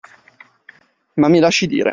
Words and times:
Ma 1.13 1.27
mi 1.27 1.37
lasci 1.39 1.67
dire. 1.67 1.89